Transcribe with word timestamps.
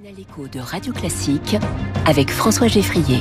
L'écho 0.00 0.48
de 0.48 0.58
Radio 0.58 0.90
Classique 0.92 1.56
avec 2.06 2.30
François 2.30 2.66
Geffrier. 2.66 3.18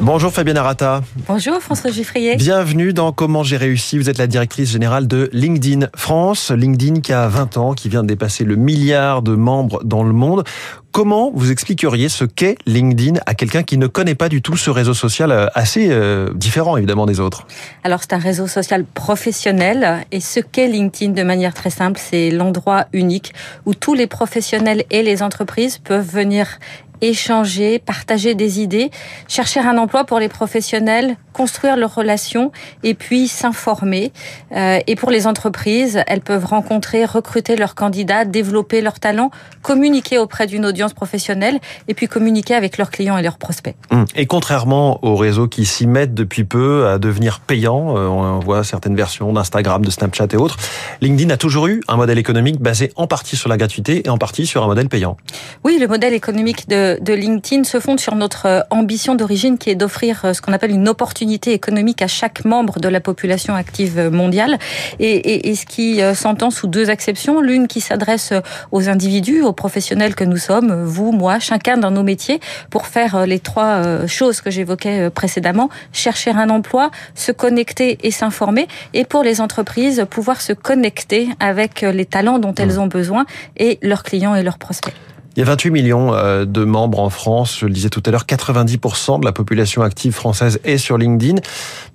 Bonjour 0.00 0.32
Fabienne 0.32 0.56
Arata. 0.56 1.02
Bonjour 1.28 1.60
François 1.60 1.90
Geffrier. 1.90 2.36
Bienvenue 2.36 2.94
dans 2.94 3.12
Comment 3.12 3.42
j'ai 3.42 3.58
réussi. 3.58 3.98
Vous 3.98 4.08
êtes 4.08 4.16
la 4.16 4.26
directrice 4.26 4.70
générale 4.70 5.06
de 5.06 5.28
LinkedIn 5.32 5.88
France. 5.94 6.50
LinkedIn 6.50 7.00
qui 7.00 7.12
a 7.12 7.28
20 7.28 7.58
ans, 7.58 7.74
qui 7.74 7.90
vient 7.90 8.02
de 8.02 8.08
dépasser 8.08 8.44
le 8.44 8.56
milliard 8.56 9.20
de 9.20 9.34
membres 9.34 9.84
dans 9.84 10.02
le 10.02 10.14
monde. 10.14 10.44
Comment 10.94 11.32
vous 11.34 11.50
expliqueriez 11.50 12.08
ce 12.08 12.24
qu'est 12.24 12.56
LinkedIn 12.66 13.18
à 13.26 13.34
quelqu'un 13.34 13.64
qui 13.64 13.78
ne 13.78 13.88
connaît 13.88 14.14
pas 14.14 14.28
du 14.28 14.42
tout 14.42 14.56
ce 14.56 14.70
réseau 14.70 14.94
social 14.94 15.32
euh, 15.32 15.48
assez 15.52 15.88
euh, 15.90 16.32
différent 16.36 16.76
évidemment 16.76 17.04
des 17.04 17.18
autres? 17.18 17.48
Alors 17.82 17.98
c'est 18.02 18.12
un 18.12 18.18
réseau 18.18 18.46
social 18.46 18.84
professionnel. 18.84 20.06
Et 20.12 20.20
ce 20.20 20.38
qu'est 20.38 20.68
LinkedIn 20.68 21.10
de 21.10 21.24
manière 21.24 21.52
très 21.52 21.70
simple, 21.70 21.98
c'est 22.00 22.30
l'endroit 22.30 22.84
unique 22.92 23.34
où 23.66 23.74
tous 23.74 23.94
les 23.94 24.06
professionnels 24.06 24.84
et 24.92 25.02
les 25.02 25.24
entreprises 25.24 25.78
peuvent 25.78 26.08
venir 26.08 26.60
échanger, 27.00 27.78
partager 27.78 28.34
des 28.34 28.60
idées, 28.60 28.90
chercher 29.28 29.60
un 29.60 29.78
emploi 29.78 30.04
pour 30.04 30.18
les 30.18 30.28
professionnels, 30.28 31.16
construire 31.32 31.76
leurs 31.76 31.94
relations 31.94 32.52
et 32.82 32.94
puis 32.94 33.28
s'informer. 33.28 34.12
Euh, 34.52 34.78
et 34.86 34.94
pour 34.94 35.10
les 35.10 35.26
entreprises, 35.26 36.02
elles 36.06 36.20
peuvent 36.20 36.46
rencontrer, 36.46 37.04
recruter 37.04 37.56
leurs 37.56 37.74
candidats, 37.74 38.24
développer 38.24 38.80
leurs 38.80 39.00
talents, 39.00 39.30
communiquer 39.62 40.18
auprès 40.18 40.46
d'une 40.46 40.64
audience 40.64 40.94
professionnelle 40.94 41.58
et 41.88 41.94
puis 41.94 42.06
communiquer 42.06 42.54
avec 42.54 42.78
leurs 42.78 42.90
clients 42.90 43.18
et 43.18 43.22
leurs 43.22 43.38
prospects. 43.38 43.74
Hum. 43.90 44.04
Et 44.14 44.26
contrairement 44.26 45.04
aux 45.04 45.16
réseaux 45.16 45.48
qui 45.48 45.66
s'y 45.66 45.86
mettent 45.86 46.14
depuis 46.14 46.44
peu 46.44 46.86
à 46.86 46.98
devenir 46.98 47.40
payants, 47.40 47.96
euh, 47.96 48.06
on 48.06 48.38
voit 48.38 48.64
certaines 48.64 48.96
versions 48.96 49.32
d'Instagram, 49.32 49.84
de 49.84 49.90
Snapchat 49.90 50.28
et 50.32 50.36
autres, 50.36 50.56
LinkedIn 51.00 51.30
a 51.30 51.36
toujours 51.36 51.66
eu 51.66 51.82
un 51.88 51.96
modèle 51.96 52.18
économique 52.18 52.60
basé 52.60 52.92
en 52.96 53.06
partie 53.06 53.36
sur 53.36 53.48
la 53.48 53.56
gratuité 53.56 54.06
et 54.06 54.08
en 54.08 54.18
partie 54.18 54.46
sur 54.46 54.62
un 54.62 54.66
modèle 54.66 54.88
payant. 54.88 55.16
Oui, 55.64 55.78
le 55.80 55.88
modèle 55.88 56.14
économique 56.14 56.68
de 56.68 56.83
de, 57.00 57.12
LinkedIn 57.12 57.64
se 57.64 57.80
fonde 57.80 58.00
sur 58.00 58.14
notre 58.14 58.46
euh, 58.46 58.60
ambition 58.70 59.14
d'origine 59.14 59.58
qui 59.58 59.70
est 59.70 59.74
d'offrir 59.74 60.24
euh, 60.24 60.32
ce 60.32 60.42
qu'on 60.42 60.52
appelle 60.52 60.70
une 60.70 60.88
opportunité 60.88 61.52
économique 61.52 62.02
à 62.02 62.06
chaque 62.06 62.44
membre 62.44 62.80
de 62.80 62.88
la 62.88 63.00
population 63.00 63.54
active 63.54 63.98
euh, 63.98 64.10
mondiale 64.10 64.58
et, 64.98 65.48
et, 65.50 65.54
ce 65.54 65.66
qui 65.66 66.00
s'entend 66.14 66.50
sous 66.50 66.66
deux 66.66 66.90
exceptions. 66.90 67.40
L'une 67.40 67.68
qui 67.68 67.80
s'adresse 67.80 68.32
aux 68.72 68.88
individus, 68.88 69.42
aux 69.42 69.52
professionnels 69.52 70.14
que 70.14 70.24
nous 70.24 70.36
sommes, 70.36 70.84
vous, 70.84 71.12
moi, 71.12 71.38
chacun 71.38 71.76
dans 71.76 71.90
nos 71.90 72.02
métiers, 72.02 72.40
pour 72.70 72.86
faire 72.86 73.26
les 73.26 73.38
trois 73.38 74.06
choses 74.06 74.40
que 74.40 74.50
j'évoquais 74.50 75.10
précédemment, 75.10 75.68
chercher 75.92 76.30
un 76.30 76.50
emploi, 76.50 76.90
se 77.14 77.32
connecter 77.32 77.98
et 78.02 78.10
s'informer, 78.10 78.66
et 78.94 79.04
pour 79.04 79.22
les 79.22 79.40
entreprises, 79.40 80.04
pouvoir 80.10 80.40
se 80.40 80.52
connecter 80.52 81.28
avec 81.38 81.82
les 81.82 82.06
talents 82.06 82.38
dont 82.38 82.54
elles 82.54 82.76
mmh. 82.76 82.80
ont 82.80 82.88
besoin 82.88 83.26
et 83.56 83.78
leurs 83.80 84.02
clients 84.02 84.34
et 84.34 84.42
leurs 84.42 84.58
prospects. 84.58 84.94
Il 85.36 85.40
y 85.40 85.42
a 85.42 85.46
28 85.46 85.70
millions 85.70 86.14
euh, 86.14 86.44
de 86.44 86.64
membres 86.64 87.00
en 87.00 87.10
France. 87.10 87.58
Je 87.58 87.66
le 87.66 87.72
disais 87.72 87.88
tout 87.88 88.02
à 88.06 88.10
l'heure, 88.12 88.24
90% 88.24 89.18
de 89.18 89.24
la 89.24 89.32
population 89.32 89.82
active 89.82 90.12
française 90.12 90.60
est 90.62 90.78
sur 90.78 90.96
LinkedIn. 90.96 91.40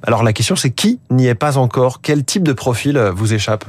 Alors 0.04 0.23
la 0.23 0.34
question, 0.34 0.58
c'est 0.58 0.72
qui 0.72 1.00
n'y 1.09 1.28
est 1.28 1.36
pas 1.36 1.58
encore? 1.58 2.02
Quel 2.02 2.26
type 2.26 2.44
de 2.44 2.52
profil 2.52 2.98
euh, 2.98 3.12
vous 3.12 3.34
échappe? 3.34 3.64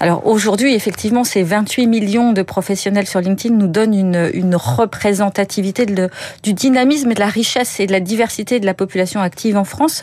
Alors 0.00 0.26
aujourd'hui, 0.26 0.74
effectivement, 0.74 1.24
ces 1.24 1.42
28 1.42 1.86
millions 1.86 2.32
de 2.32 2.42
professionnels 2.42 3.06
sur 3.06 3.20
LinkedIn 3.20 3.54
nous 3.54 3.66
donnent 3.66 3.94
une, 3.94 4.54
représentativité 4.54 5.86
du 6.42 6.54
dynamisme 6.54 7.10
et 7.10 7.14
de 7.14 7.20
la 7.20 7.28
richesse 7.28 7.80
et 7.80 7.86
de 7.86 7.92
la 7.92 8.00
diversité 8.00 8.60
de 8.60 8.66
la 8.66 8.74
population 8.74 9.20
active 9.20 9.56
en 9.56 9.64
France. 9.64 10.02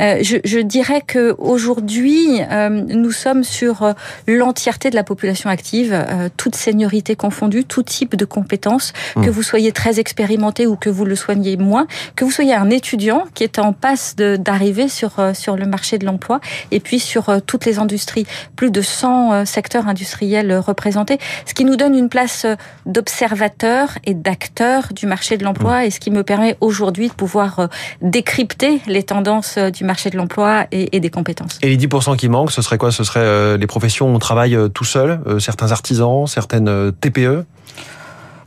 Euh, 0.00 0.22
je, 0.22 0.60
dirais 0.60 1.02
que 1.04 1.34
aujourd'hui, 1.38 2.40
nous 2.88 3.10
sommes 3.12 3.44
sur 3.44 3.94
l'entièreté 4.26 4.90
de 4.90 4.96
la 4.96 5.04
population 5.04 5.50
active, 5.50 6.04
toute 6.36 6.56
seniorité 6.56 7.16
confondue, 7.16 7.64
tout 7.64 7.82
type 7.82 8.16
de 8.16 8.24
compétences, 8.36 8.92
mmh. 9.16 9.24
que 9.24 9.30
vous 9.30 9.42
soyez 9.42 9.72
très 9.72 9.98
expérimenté 9.98 10.66
ou 10.66 10.76
que 10.76 10.90
vous 10.90 11.04
le 11.04 11.16
soignez 11.16 11.56
moins, 11.56 11.86
que 12.16 12.24
vous 12.24 12.30
soyez 12.30 12.54
un 12.54 12.70
étudiant 12.70 13.24
qui 13.34 13.44
est 13.44 13.58
en 13.58 13.72
passe 13.72 14.16
d'arriver 14.16 14.88
sur 14.88 15.12
sur 15.34 15.56
le 15.56 15.66
marché 15.66 15.98
de 15.98 16.06
l'emploi 16.06 16.40
et 16.70 16.80
puis 16.80 17.00
sur 17.00 17.24
toutes 17.46 17.64
les 17.64 17.78
industries, 17.78 18.26
plus 18.56 18.70
de 18.70 18.82
100 18.82 19.32
euh, 19.32 19.44
secteurs 19.44 19.88
industriels 19.88 20.56
représentés, 20.58 21.18
ce 21.46 21.54
qui 21.54 21.64
nous 21.64 21.76
donne 21.76 21.94
une 21.94 22.08
place 22.08 22.44
euh, 22.44 22.56
d'observateur 22.86 23.90
et 24.04 24.14
d'acteur 24.14 24.92
du 24.92 25.06
marché 25.06 25.36
de 25.36 25.44
l'emploi 25.44 25.80
mmh. 25.80 25.84
et 25.84 25.90
ce 25.90 26.00
qui 26.00 26.10
me 26.10 26.22
permet 26.22 26.56
aujourd'hui 26.60 27.08
de 27.08 27.14
pouvoir 27.14 27.58
euh, 27.58 27.66
décrypter 28.02 28.80
les 28.86 29.02
tendances 29.02 29.58
du 29.58 29.84
marché 29.84 30.10
de 30.10 30.16
l'emploi 30.16 30.66
et, 30.72 31.00
des 31.00 31.10
compétences. 31.10 31.58
Et 31.62 31.68
les 31.68 31.76
10% 31.76 32.16
qui 32.16 32.28
manquent, 32.28 32.52
ce 32.52 32.62
serait 32.62 32.78
quoi? 32.78 32.90
Ce 32.90 33.04
serait 33.04 33.58
les 33.58 33.66
professions 33.66 34.10
où 34.10 34.14
on 34.14 34.18
travaille 34.18 34.56
tout 34.72 34.84
seul, 34.84 35.20
certains 35.38 35.72
artisans, 35.72 36.26
certaines 36.26 36.92
TPE 37.00 37.44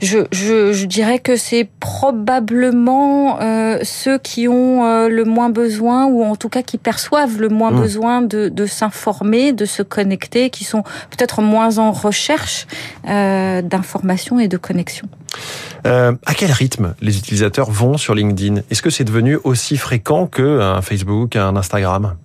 je, 0.02 0.20
je, 0.32 0.72
je, 0.72 0.86
dirais 0.86 1.20
que 1.20 1.36
c'est 1.36 1.68
probablement 1.80 3.40
euh, 3.42 3.80
ceux 3.84 4.18
qui 4.18 4.48
ont 4.48 4.86
euh, 4.86 5.10
le 5.10 5.26
moins 5.26 5.50
besoin, 5.50 6.06
ou 6.06 6.24
en 6.24 6.36
tout 6.36 6.50
cas 6.50 6.62
qui 6.62 6.78
perçoivent 6.78 7.40
le 7.40 7.50
moins 7.50 7.72
mmh. 7.72 7.82
besoin 7.82 8.22
de, 8.22 8.50
de 8.50 8.66
s'informer, 8.66 9.52
de 9.52 9.66
se 9.66 9.84
connecter, 9.84 10.50
qui 10.50 10.64
sont 10.64 10.84
peut-être 11.10 11.42
moins 11.42 11.78
en 11.78 11.92
recherche 11.92 12.66
euh, 13.08 13.62
d'information 13.62 14.40
et 14.40 14.48
de 14.48 14.58
connexion. 14.58 15.08
Euh, 15.86 16.14
à 16.26 16.34
quel 16.34 16.52
rythme 16.52 16.96
les 17.02 17.18
utilisateurs 17.18 17.72
vont 17.72 17.98
sur 17.98 18.14
LinkedIn? 18.16 18.62
Est-ce 18.70 18.82
que 18.82 18.90
c'est 18.90 19.04
devenu 19.04 19.38
aussi 19.44 19.78
fréquent 19.78 20.28
qu'un 20.28 20.82
Facebook, 20.82 21.36
un 21.36 21.56
Instagram? 21.56 22.16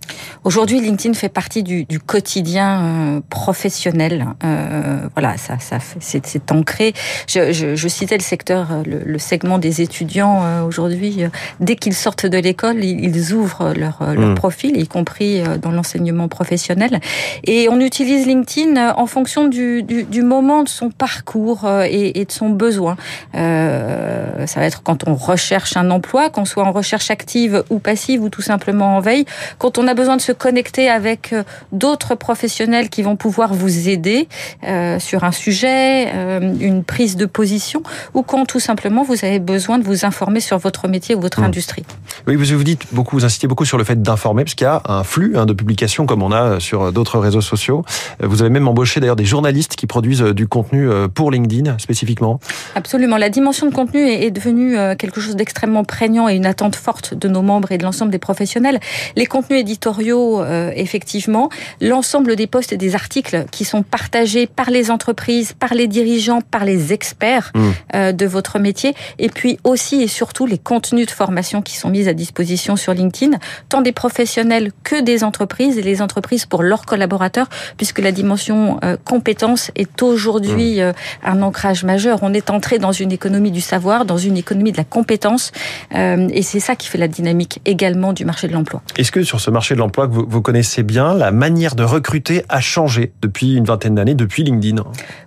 Aujourd'hui, 0.44 0.80
LinkedIn 0.80 1.14
fait 1.14 1.28
partie 1.28 1.62
du, 1.62 1.84
du 1.84 1.98
quotidien 1.98 2.82
euh, 2.82 3.20
professionnel. 3.30 4.26
Euh, 4.44 5.08
voilà, 5.14 5.36
ça, 5.38 5.58
ça 5.58 5.78
c'est 6.00 6.52
ancré. 6.52 6.92
Je, 7.26 7.52
je, 7.52 7.76
je, 7.76 7.88
citais 7.88 8.16
le 8.16 8.22
secteur, 8.22 8.70
euh, 8.70 8.82
le, 8.84 8.98
le 9.04 9.18
segment 9.18 9.58
des 9.58 9.80
étudiants 9.80 10.42
euh, 10.42 10.62
aujourd'hui. 10.64 11.24
Dès 11.60 11.76
qu'ils 11.76 11.94
sortent 11.94 12.26
de 12.26 12.38
l'école, 12.38 12.84
ils, 12.84 13.32
ouvrent 13.32 13.72
leur, 13.74 13.98
leur 14.14 14.30
mmh. 14.30 14.34
profil, 14.34 14.76
y 14.76 14.86
compris 14.86 15.42
dans 15.62 15.70
l'enseignement 15.70 16.28
professionnel. 16.28 17.00
Et 17.44 17.68
on 17.70 17.80
utilise 17.80 18.26
LinkedIn 18.26 18.94
en 18.96 19.06
fonction 19.06 19.48
du, 19.48 19.82
du, 19.82 20.04
du 20.04 20.22
moment 20.22 20.62
de 20.62 20.68
son 20.68 20.90
parcours 20.90 21.68
et, 21.86 22.20
et 22.20 22.24
de 22.24 22.32
son 22.32 22.50
besoin. 22.50 22.93
Euh, 23.34 24.46
ça 24.46 24.60
va 24.60 24.66
être 24.66 24.82
quand 24.82 25.08
on 25.08 25.14
recherche 25.14 25.76
un 25.76 25.90
emploi, 25.90 26.30
qu'on 26.30 26.44
soit 26.44 26.64
en 26.64 26.72
recherche 26.72 27.10
active 27.10 27.64
ou 27.70 27.78
passive 27.78 28.22
ou 28.22 28.28
tout 28.28 28.42
simplement 28.42 28.96
en 28.96 29.00
veille, 29.00 29.24
quand 29.58 29.78
on 29.78 29.86
a 29.86 29.94
besoin 29.94 30.16
de 30.16 30.22
se 30.22 30.32
connecter 30.32 30.88
avec 30.88 31.32
euh, 31.32 31.42
d'autres 31.72 32.14
professionnels 32.14 32.88
qui 32.88 33.02
vont 33.02 33.16
pouvoir 33.16 33.54
vous 33.54 33.88
aider 33.88 34.28
euh, 34.64 34.98
sur 34.98 35.24
un 35.24 35.32
sujet, 35.32 36.08
euh, 36.14 36.54
une 36.60 36.84
prise 36.84 37.16
de 37.16 37.26
position, 37.26 37.82
ou 38.14 38.22
quand 38.22 38.44
tout 38.46 38.60
simplement 38.60 39.02
vous 39.02 39.24
avez 39.24 39.38
besoin 39.38 39.78
de 39.78 39.84
vous 39.84 40.04
informer 40.04 40.40
sur 40.40 40.58
votre 40.58 40.88
métier 40.88 41.14
ou 41.14 41.20
votre 41.20 41.40
mmh. 41.40 41.44
industrie. 41.44 41.84
Oui, 42.26 42.36
vous 42.36 42.56
vous 42.56 42.64
dites 42.64 42.86
beaucoup, 42.92 43.16
vous 43.16 43.24
insistez 43.24 43.46
beaucoup 43.46 43.64
sur 43.64 43.78
le 43.78 43.84
fait 43.84 44.00
d'informer, 44.00 44.44
parce 44.44 44.54
qu'il 44.54 44.66
y 44.66 44.68
a 44.68 44.82
un 44.86 45.04
flux 45.04 45.36
hein, 45.36 45.46
de 45.46 45.52
publications 45.52 46.06
comme 46.06 46.22
on 46.22 46.32
a 46.32 46.60
sur 46.60 46.92
d'autres 46.92 47.18
réseaux 47.18 47.40
sociaux. 47.40 47.84
Vous 48.22 48.42
avez 48.42 48.50
même 48.50 48.68
embauché 48.68 49.00
d'ailleurs 49.00 49.16
des 49.16 49.24
journalistes 49.24 49.76
qui 49.76 49.86
produisent 49.86 50.22
du 50.22 50.46
contenu 50.46 50.88
pour 51.14 51.30
LinkedIn 51.30 51.78
spécifiquement. 51.78 52.40
Absolument. 52.84 53.16
La 53.16 53.30
dimension 53.30 53.66
de 53.66 53.74
contenu 53.74 54.06
est 54.06 54.30
devenue 54.30 54.76
quelque 54.98 55.18
chose 55.18 55.36
d'extrêmement 55.36 55.84
prégnant 55.84 56.28
et 56.28 56.34
une 56.34 56.44
attente 56.44 56.76
forte 56.76 57.14
de 57.14 57.28
nos 57.28 57.40
membres 57.40 57.72
et 57.72 57.78
de 57.78 57.82
l'ensemble 57.82 58.10
des 58.10 58.18
professionnels. 58.18 58.78
Les 59.16 59.26
contenus 59.26 59.60
éditoriaux, 59.60 60.42
euh, 60.42 60.70
effectivement, 60.76 61.48
l'ensemble 61.80 62.36
des 62.36 62.46
posts 62.46 62.72
et 62.72 62.76
des 62.76 62.94
articles 62.94 63.46
qui 63.50 63.64
sont 63.64 63.82
partagés 63.82 64.46
par 64.46 64.70
les 64.70 64.90
entreprises, 64.90 65.52
par 65.52 65.74
les 65.74 65.86
dirigeants, 65.86 66.40
par 66.42 66.64
les 66.64 66.92
experts 66.92 67.52
mmh. 67.54 67.70
euh, 67.94 68.12
de 68.12 68.26
votre 68.26 68.58
métier, 68.58 68.94
et 69.18 69.28
puis 69.28 69.58
aussi 69.64 70.02
et 70.02 70.08
surtout 70.08 70.46
les 70.46 70.58
contenus 70.58 71.06
de 71.06 71.10
formation 71.10 71.62
qui 71.62 71.76
sont 71.76 71.88
mis 71.88 72.08
à 72.08 72.12
disposition 72.12 72.76
sur 72.76 72.92
LinkedIn, 72.92 73.38
tant 73.68 73.80
des 73.80 73.92
professionnels 73.92 74.72
que 74.82 75.00
des 75.00 75.24
entreprises, 75.24 75.78
et 75.78 75.82
les 75.82 76.02
entreprises 76.02 76.46
pour 76.46 76.62
leurs 76.62 76.84
collaborateurs, 76.84 77.48
puisque 77.76 78.00
la 78.00 78.12
dimension 78.12 78.78
euh, 78.84 78.96
compétence 79.04 79.70
est 79.74 80.02
aujourd'hui 80.02 80.80
mmh. 80.80 80.92
un 81.24 81.42
ancrage 81.42 81.84
majeur. 81.84 82.18
On 82.22 82.34
est 82.34 82.50
entré 82.50 82.73
dans 82.78 82.92
une 82.92 83.12
économie 83.12 83.50
du 83.50 83.60
savoir, 83.60 84.04
dans 84.04 84.18
une 84.18 84.36
économie 84.36 84.72
de 84.72 84.76
la 84.76 84.84
compétence, 84.84 85.52
et 85.92 86.42
c'est 86.42 86.60
ça 86.60 86.76
qui 86.76 86.88
fait 86.88 86.98
la 86.98 87.08
dynamique 87.08 87.60
également 87.64 88.12
du 88.12 88.24
marché 88.24 88.48
de 88.48 88.52
l'emploi. 88.52 88.82
Est-ce 88.96 89.12
que 89.12 89.22
sur 89.22 89.40
ce 89.40 89.50
marché 89.50 89.74
de 89.74 89.80
l'emploi 89.80 90.06
que 90.06 90.12
vous, 90.12 90.26
vous, 90.28 90.42
connaissez 90.42 90.82
bien, 90.82 91.14
la 91.14 91.30
manière 91.30 91.74
de 91.74 91.84
recruter 91.84 92.44
a 92.48 92.60
changé 92.60 93.12
depuis 93.22 93.54
une 93.54 93.64
vingtaine 93.64 93.94
d'années, 93.94 94.14
depuis 94.14 94.44
LinkedIn? 94.44 94.82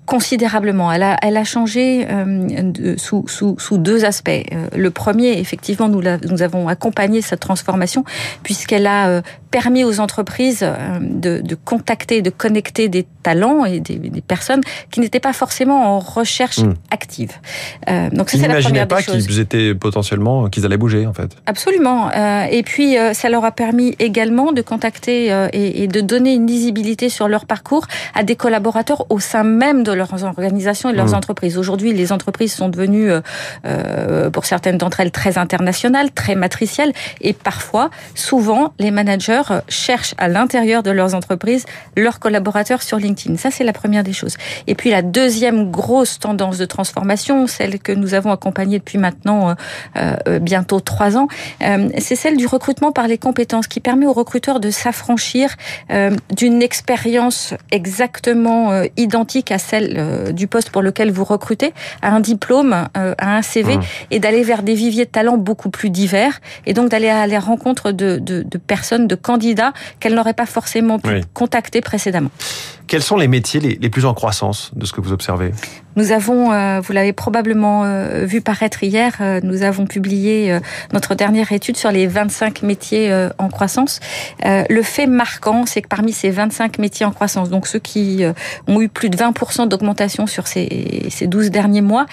Considérablement. 0.06 0.92
Elle 0.92 1.04
a, 1.04 1.18
elle 1.22 1.38
a 1.38 1.44
changé 1.44 2.08
euh, 2.10 2.48
de, 2.64 2.96
sous, 2.98 3.26
sous, 3.28 3.56
sous, 3.60 3.78
deux 3.78 4.06
aspects. 4.06 4.30
Euh, 4.30 4.68
le 4.76 4.92
premier, 4.92 5.40
effectivement, 5.40 5.90
nous, 5.90 6.02
la, 6.02 6.18
nous 6.18 6.42
avons 6.42 6.68
accompagné 6.68 7.22
cette 7.22 7.42
transformation 7.42 8.04
puisqu'elle 8.44 8.88
a 8.88 9.10
euh, 9.10 9.22
permis 9.52 9.84
aux 9.84 10.00
entreprises 10.00 10.66
de, 11.02 11.42
de, 11.42 11.56
contacter, 11.56 12.22
de 12.22 12.30
connecter 12.30 12.90
des 12.90 13.06
talents 13.24 13.66
et 13.66 13.80
des, 13.80 13.98
des 13.98 14.22
personnes 14.22 14.62
qui 14.92 15.00
n'étaient 15.00 15.20
pas 15.20 15.34
forcément 15.34 15.96
en 15.96 16.00
recherche 16.00 16.60
hmm. 16.60 16.74
active. 16.92 17.32
Euh, 17.90 18.10
donc 18.12 18.30
ça, 18.30 18.38
c'est 18.38 18.48
la 18.48 18.62
première 18.62 18.88
pas 18.88 19.02
qu'ils 19.02 19.40
étaient 19.40 19.76
potentiellement 19.76 20.48
qu'ils 20.50 20.66
allaient 20.66 20.78
bouger 20.78 21.06
en 21.06 21.14
fait. 21.14 21.36
Absolument. 21.46 22.10
Euh, 22.10 22.46
et 22.50 22.64
puis 22.64 22.98
euh, 22.98 23.14
ça 23.14 23.30
leur 23.30 23.46
a 23.46 23.52
permis 23.52 23.96
également 24.00 24.52
de 24.52 24.62
contacter 24.62 25.32
euh, 25.32 25.48
et, 25.54 25.84
et, 25.84 25.88
de 25.88 26.02
donner 26.02 26.34
une 26.34 26.48
lisibilité 26.48 27.10
sur 27.10 27.28
leur 27.28 27.46
parcours 27.46 27.86
à 28.16 28.24
des 28.24 28.36
collaborateurs 28.36 29.06
au 29.10 29.20
sein 29.20 29.44
même 29.44 29.84
de 29.84 29.92
leurs 29.92 30.24
organisations 30.24 30.90
et 30.90 30.94
de 30.94 30.98
leurs 30.98 31.12
hmm. 31.12 31.16
entreprises. 31.16 31.58
Aujourd'hui, 31.58 31.94
les 31.94 32.12
entreprises 32.12 32.54
sont 32.54 32.70
devenues, 32.70 33.12
euh, 33.66 34.30
pour 34.30 34.46
certaines 34.46 34.78
d'entre 34.78 35.00
elles, 35.00 35.12
très 35.12 35.38
internationales, 35.38 36.12
très 36.12 36.36
matricielles, 36.36 36.94
et 37.22 37.34
parfois, 37.34 37.90
souvent, 38.16 38.74
les 38.80 38.92
managers 38.92 39.42
cherchent 39.68 40.16
à 40.18 40.28
l'intérieur 40.28 40.84
de 40.84 40.92
leurs 40.92 41.16
entreprises 41.16 41.66
leurs 41.96 42.20
collaborateurs 42.20 42.82
sur 42.82 42.98
LinkedIn. 42.98 43.38
Ça, 43.38 43.52
c'est 43.52 43.64
la 43.64 43.74
première 43.74 44.04
des 44.04 44.14
choses. 44.14 44.36
Et 44.68 44.76
puis 44.76 44.90
la 44.90 45.02
deuxième 45.02 45.72
grosse 45.72 46.20
tendance 46.20 46.58
de 46.58 46.66
transformation, 46.66 47.48
celle 47.48 47.80
que 47.80 47.92
nous 47.92 48.14
avons 48.14 48.32
accompagnée 48.32 48.80
depuis 48.80 48.98
maintenant 48.98 49.56
euh, 49.96 50.16
euh, 50.28 50.40
bientôt 50.40 50.80
trois 50.80 51.18
ans, 51.18 51.28
euh, 51.64 51.90
c'est 51.98 52.16
celle 52.16 52.38
du 52.38 52.48
recrutement 52.48 52.92
par 52.92 53.08
les 53.08 53.18
compétences 53.18 53.68
qui 53.68 53.80
permet 53.80 54.06
aux 54.06 54.14
recruteurs 54.14 54.60
de 54.60 54.70
s'affranchir 54.70 55.56
d'une 56.36 56.62
expérience 56.62 57.54
exactement 57.72 58.84
identique 58.96 59.52
à 59.52 59.58
celle 59.58 60.34
du 60.34 60.48
poste 60.48 60.70
pour 60.70 60.82
lequel 60.82 61.12
vous 61.12 61.24
recrutez, 61.24 61.74
à 62.02 62.14
un 62.14 62.20
diplôme, 62.20 62.74
à 62.74 63.36
un 63.36 63.42
CV, 63.42 63.78
mmh. 63.78 63.82
et 64.12 64.20
d'aller 64.20 64.44
vers 64.44 64.64
des 64.64 64.74
viviers 64.74 65.06
de 65.06 65.10
talents 65.10 65.38
beaucoup 65.38 65.70
plus 65.70 65.90
divers, 65.90 66.40
et 66.66 66.74
donc 66.74 66.90
d'aller 66.90 67.10
à 67.10 67.28
la 67.28 67.40
rencontre 67.40 67.92
de, 67.92 68.18
de, 68.18 68.44
de 68.44 68.58
personnes, 68.58 69.08
de 69.08 69.16
candidats 69.28 69.74
qu'elles 70.00 70.16
n'auraient 70.16 70.34
pas 70.34 70.46
forcément 70.46 71.00
pu 71.00 71.22
contacter 71.34 71.82
précédemment. 71.82 72.32
Quels 72.88 73.04
sont 73.04 73.18
les 73.18 73.28
métiers 73.28 73.60
les, 73.60 73.78
les, 73.82 73.90
plus 73.90 74.06
en 74.06 74.14
croissance 74.14 74.72
de 74.74 74.86
ce 74.86 74.94
que 74.94 75.02
vous 75.02 75.12
observez? 75.12 75.52
Nous 75.98 76.12
avons, 76.12 76.54
euh, 76.54 76.80
vous 76.80 76.94
l'avez 76.94 77.12
probablement 77.12 77.84
euh, 77.84 78.24
vu 78.24 78.40
paraître 78.40 78.84
hier, 78.84 79.16
euh, 79.20 79.40
nous 79.42 79.64
avons 79.64 79.88
publié 79.88 80.60
notre 80.94 81.16
dernière 81.16 81.52
étude 81.52 81.76
sur 81.76 81.92
les 81.92 82.06
25 82.06 82.62
métiers 82.62 83.12
en 83.40 83.50
croissance. 83.50 84.00
le 84.44 84.82
fait 84.84 85.08
marquant, 85.08 85.66
c'est 85.66 85.82
que 85.82 85.88
parmi 85.88 86.14
ces 86.14 86.30
25 86.30 86.78
métiers 86.78 87.06
en 87.06 87.12
croissance, 87.12 87.50
donc 87.50 87.66
ceux 87.66 87.80
qui 87.80 88.24
ont 88.68 88.82
eu 88.82 88.90
plus 88.90 89.10
de 89.10 89.18
20% 89.18 89.68
d'augmentation 89.68 90.28
sur 90.28 90.46
ces, 90.46 91.08
ces 91.10 91.26
12 91.26 91.50
derniers 91.50 91.82
mois, 91.82 92.06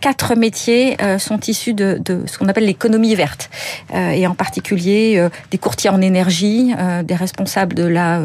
quatre 0.00 0.34
métiers 0.34 0.96
sont 1.18 1.38
issus 1.46 1.74
de, 1.74 2.00
de 2.04 2.22
ce 2.26 2.38
qu'on 2.38 2.48
appelle 2.48 2.66
l'économie 2.66 3.14
verte, 3.14 3.50
et 3.94 4.26
en 4.26 4.34
particulier 4.34 5.28
des 5.50 5.58
courtiers 5.58 5.90
en 5.90 6.00
énergie, 6.00 6.41
des 7.04 7.14
responsables 7.14 7.74
de 7.74 7.84
la, 7.84 8.20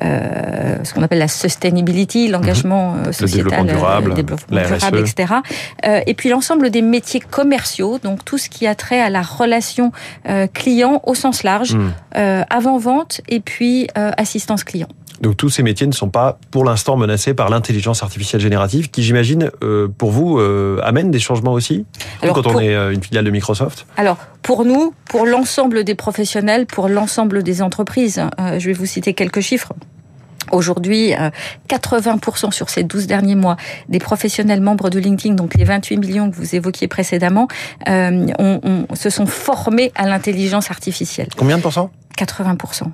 ce 0.00 0.94
qu'on 0.94 1.02
appelle 1.02 1.18
la 1.18 1.28
sustainability, 1.28 2.28
l'engagement 2.28 2.94
mhm. 2.94 3.12
sociétal, 3.12 3.44
le 3.44 3.50
développement 3.50 3.64
durable, 3.64 4.14
développement 4.14 4.62
durable 4.62 4.98
etc. 4.98 5.34
Euh, 5.86 6.00
et 6.06 6.14
puis 6.14 6.28
l'ensemble 6.28 6.70
des 6.70 6.82
métiers 6.82 7.20
commerciaux, 7.20 7.98
donc 7.98 8.24
tout 8.24 8.38
ce 8.38 8.48
qui 8.48 8.66
a 8.66 8.74
trait 8.74 9.00
à 9.00 9.10
la 9.10 9.22
relation 9.22 9.92
euh, 10.28 10.46
client 10.52 11.00
au 11.04 11.14
sens 11.14 11.42
large, 11.42 11.74
mhm. 11.74 11.92
euh, 12.16 12.42
avant-vente 12.50 13.20
et 13.28 13.40
puis 13.40 13.88
assistance 13.94 14.64
client. 14.64 14.88
Donc 15.20 15.36
tous 15.36 15.50
ces 15.50 15.62
métiers 15.62 15.86
ne 15.86 15.92
sont 15.92 16.08
pas 16.08 16.38
pour 16.50 16.64
l'instant 16.64 16.96
menacés 16.96 17.34
par 17.34 17.50
l'intelligence 17.50 18.02
artificielle 18.02 18.40
générative 18.40 18.90
qui 18.90 19.02
j'imagine 19.02 19.50
pour 19.98 20.10
vous 20.10 20.38
amène 20.82 21.10
des 21.10 21.18
changements 21.18 21.52
aussi 21.52 21.84
Alors, 22.22 22.34
quand 22.34 22.46
on 22.46 22.58
est 22.58 22.74
une 22.74 23.02
filiale 23.02 23.24
de 23.24 23.30
Microsoft? 23.30 23.86
Alors 23.96 24.16
pour 24.42 24.64
nous, 24.64 24.94
pour 25.06 25.26
l'ensemble 25.26 25.84
des 25.84 25.94
professionnels, 25.94 26.66
pour 26.66 26.88
l'ensemble 26.88 27.42
des 27.42 27.60
entreprises, 27.62 28.22
je 28.38 28.66
vais 28.66 28.72
vous 28.72 28.86
citer 28.86 29.14
quelques 29.14 29.40
chiffres. 29.40 29.74
Aujourd'hui, 30.52 31.14
80% 31.68 32.46
euh, 32.46 32.50
sur 32.50 32.70
ces 32.70 32.82
12 32.82 33.06
derniers 33.06 33.34
mois 33.34 33.56
des 33.88 33.98
professionnels 33.98 34.60
membres 34.60 34.90
de 34.90 34.98
LinkedIn, 34.98 35.34
donc 35.34 35.54
les 35.54 35.64
28 35.64 35.96
millions 35.98 36.30
que 36.30 36.36
vous 36.36 36.54
évoquiez 36.54 36.88
précédemment, 36.88 37.48
euh, 37.88 38.26
on, 38.38 38.86
se 38.94 39.10
sont 39.10 39.26
formés 39.26 39.92
à 39.94 40.06
l'intelligence 40.06 40.70
artificielle. 40.70 41.28
Combien 41.36 41.58
de 41.58 41.62
pourcents? 41.62 41.90
80%. 42.18 42.84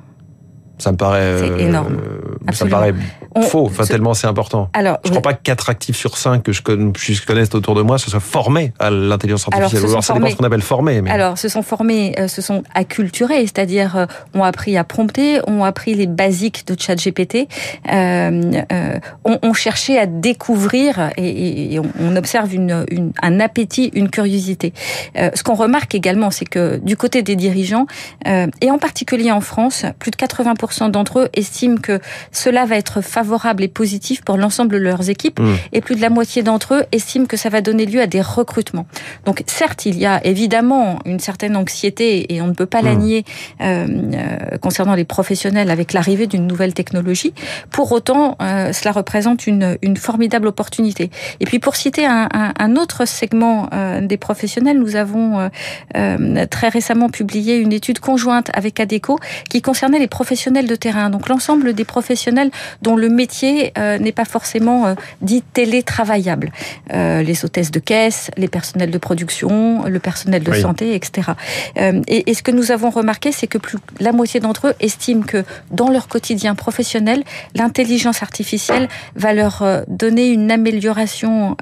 Ça 0.79 0.93
me 0.93 0.97
paraît 0.97 1.39
c'est 1.39 1.63
énorme. 1.63 1.97
Euh, 1.97 2.53
ça 2.53 2.65
me 2.65 2.71
paraît 2.71 2.95
faux, 3.43 3.67
enfin, 3.67 3.85
tellement 3.85 4.15
c'est 4.15 4.27
important. 4.27 4.69
Alors, 4.73 4.99
je 5.05 5.11
ne 5.11 5.17
crois 5.17 5.23
pas 5.23 5.35
que 5.35 5.43
4 5.43 5.71
actifs 5.71 5.97
sur 5.97 6.17
5 6.17 6.43
que 6.43 6.53
je, 6.53 6.63
connaisse 6.63 7.55
autour 7.55 7.75
de 7.75 7.83
moi 7.83 7.99
se 7.99 8.11
soient 8.11 8.21
formés 8.21 8.73
à 8.79 8.91
l'intelligence 8.91 9.47
artificielle. 9.51 9.85
Alors, 9.91 10.03
ça 10.03 10.15
dépend 10.15 10.31
ce 10.31 10.37
qu'on 10.37 10.45
appelle 10.45 10.63
formés. 10.63 11.03
Mais... 11.03 11.11
Alors, 11.11 11.39
se 11.39 11.49
sont 11.49 11.63
formés, 11.63 12.15
euh, 12.19 12.29
se 12.29 12.43
sont 12.43 12.63
acculturés, 12.75 13.43
c'est-à-dire 13.43 13.97
euh, 13.97 14.07
ont 14.35 14.45
appris 14.45 14.77
à 14.77 14.85
prompter, 14.85 15.41
ont 15.47 15.65
appris 15.65 15.95
les 15.95 16.07
basiques 16.07 16.67
de 16.67 16.77
ChatGPT, 16.79 17.49
euh, 17.93 18.63
euh, 18.73 18.99
ont, 19.25 19.39
ont, 19.43 19.53
cherché 19.53 19.99
à 19.99 20.07
découvrir 20.07 21.11
et, 21.17 21.75
et 21.75 21.81
on 21.81 22.17
observe 22.17 22.55
une, 22.55 22.85
une, 22.91 23.13
un 23.23 23.41
appétit, 23.41 23.91
une 23.95 24.11
curiosité. 24.11 24.73
Ce 25.17 25.43
qu'on 25.43 25.55
remarque 25.55 25.95
également, 25.95 26.31
c'est 26.31 26.45
que 26.45 26.77
du 26.77 26.97
côté 26.97 27.23
des 27.23 27.37
dirigeants, 27.37 27.87
et 28.27 28.71
en 28.71 28.79
particulier 28.79 29.33
en 29.33 29.41
France, 29.41 29.85
plus 29.99 30.11
de 30.11 30.17
80% 30.17 30.91
d'entre 30.91 31.21
eux 31.21 31.29
estiment 31.35 31.77
que 31.77 32.01
cela 32.33 32.65
va 32.67 32.77
être 32.77 33.01
favorable 33.01 33.26
et 33.61 33.69
positif 33.69 34.23
pour 34.23 34.37
l'ensemble 34.37 34.73
de 34.73 34.79
leurs 34.79 35.09
équipes, 35.11 35.41
mmh. 35.41 35.55
et 35.73 35.81
plus 35.81 35.97
de 35.97 36.01
la 36.01 36.11
moitié 36.11 36.43
d'entre 36.43 36.75
eux 36.75 36.83
estiment 36.93 37.27
que 37.27 37.37
ça 37.37 37.49
va 37.49 37.61
donner 37.61 37.87
lieu 37.87 38.01
à 38.01 38.07
des 38.07 38.21
recrutements. 38.21 38.87
Donc 39.25 39.43
certes, 39.47 39.87
il 39.87 39.99
y 39.99 40.07
a 40.07 40.25
évidemment 40.27 40.99
une 41.05 41.21
certaine 41.21 41.57
anxiété, 41.57 42.35
et 42.35 42.41
on 42.41 42.47
ne 42.49 42.53
peut 42.53 42.67
pas 42.67 42.83
mmh. 42.83 42.85
la 42.85 42.95
nier, 42.95 43.25
euh, 43.61 43.87
euh, 44.15 44.59
concernant 44.59 44.95
les 44.95 45.05
professionnels 45.05 45.71
avec 45.71 45.93
l'arrivée 45.93 46.27
d'une 46.27 46.47
nouvelle 46.47 46.75
technologie. 46.75 47.33
Pour 47.71 47.93
autant, 47.93 48.37
euh, 48.41 48.73
cela 48.73 48.93
représente 48.93 49.47
une, 49.47 49.79
une, 49.83 49.97
formidable 49.97 50.49
opportunité. 50.49 51.11
Et 51.41 51.47
puis 51.47 51.59
pour 51.59 51.75
citer 51.77 52.07
un, 52.07 52.29
un, 52.33 52.53
un 52.59 52.77
autre 52.77 53.07
segment 53.07 53.69
euh, 53.73 54.01
des 54.01 54.17
professionnels, 54.17 54.79
nous 54.79 54.97
avons 54.97 55.39
euh, 55.39 55.49
euh, 55.97 56.47
très 56.47 56.69
récemment 56.69 57.09
publié 57.09 57.57
une 57.57 57.73
étude 57.73 57.99
conjointe 57.99 58.51
avec 58.55 58.81
ADECO 58.81 59.19
qui 59.51 59.63
concernait 59.63 59.99
les 59.99 60.07
professionnels 60.07 60.67
de 60.67 60.75
terrain. 60.75 61.11
Donc 61.11 61.29
l'ensemble 61.29 61.73
des 61.73 61.85
professionnels 61.85 62.51
dont 62.83 62.97
le 62.97 63.09
métier 63.17 63.73
euh, 63.79 63.99
n'est 63.99 64.13
pas 64.13 64.25
forcément 64.25 64.87
euh, 64.87 64.95
dit 65.23 65.43
télétravaillable. 65.43 66.53
Euh, 66.93 67.23
les 67.23 67.45
hôtesses 67.45 67.73
de 67.73 67.81
caisse, 67.81 68.31
les 68.37 68.47
personnels 68.47 68.93
de 68.93 68.99
production, 68.99 69.85
le 69.87 69.99
personnel 69.99 70.45
de 70.45 70.53
oui. 70.53 70.61
santé, 70.61 70.95
etc. 70.95 71.33
Et, 71.77 72.31
et, 72.31 72.35
ce 72.35 72.43
que 72.43 72.53
nous 72.53 72.71
avons 72.71 72.91
remarqué, 72.91 73.33
c'est 73.33 73.47
que 73.47 73.59
plus 73.59 73.79
la 73.99 74.13
moitié 74.13 74.39
d'entre 74.39 74.69
eux 74.69 74.75
estiment 74.81 75.23
que 75.23 75.45
dans 75.71 75.91
leur 75.91 76.07
quotidien 76.07 76.55
professionnel, 76.55 77.25
l'intelligence 77.55 78.23
artificielle 78.23 78.89
va 79.17 79.33
leur 79.33 79.65
donner 79.89 80.29
une 80.29 80.51
amélioration 80.51 81.57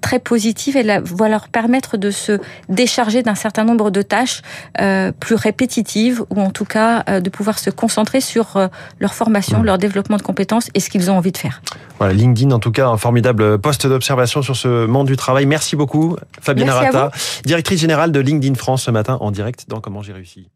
très 0.00 0.18
positive 0.18 0.76
et 0.76 0.82
la, 0.82 1.00
va 1.00 1.28
leur 1.28 1.48
permettre 1.48 1.96
de 1.96 2.10
se 2.10 2.38
décharger 2.68 3.22
d'un 3.22 3.34
certain 3.34 3.64
nombre 3.64 3.90
de 3.90 4.02
tâches 4.02 4.42
plus 5.18 5.34
répétitives 5.34 6.22
ou 6.30 6.40
en 6.40 6.50
tout 6.50 6.66
cas 6.66 7.20
de 7.20 7.30
pouvoir 7.30 7.58
se 7.58 7.70
concentrer 7.70 8.20
sur 8.20 8.68
leur 8.98 9.14
formation, 9.14 9.60
mmh. 9.60 9.64
leur 9.64 9.78
développement 9.78 10.18
de 10.18 10.22
compétences 10.22 10.68
et 10.74 10.80
ce 10.90 10.98
qu'ils 10.98 11.10
ont 11.10 11.16
envie 11.16 11.30
de 11.30 11.38
faire. 11.38 11.62
Voilà, 11.98 12.14
LinkedIn, 12.14 12.50
en 12.50 12.58
tout 12.58 12.72
cas, 12.72 12.88
un 12.88 12.96
formidable 12.96 13.58
poste 13.58 13.86
d'observation 13.86 14.42
sur 14.42 14.56
ce 14.56 14.86
monde 14.86 15.06
du 15.06 15.16
travail. 15.16 15.46
Merci 15.46 15.76
beaucoup, 15.76 16.16
Fabienne 16.40 16.68
Arata, 16.68 17.10
directrice 17.44 17.80
générale 17.80 18.10
de 18.10 18.18
LinkedIn 18.18 18.54
France 18.56 18.82
ce 18.82 18.90
matin 18.90 19.16
en 19.20 19.30
direct 19.30 19.66
dans 19.68 19.80
Comment 19.80 20.02
j'ai 20.02 20.12
réussi. 20.12 20.48